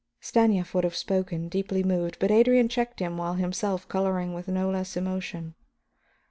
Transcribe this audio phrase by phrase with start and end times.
[0.29, 4.67] '"Stanief would have spoken, deeply moved, but Adrian checked him while himself coloring with no
[4.71, 5.53] less emotion.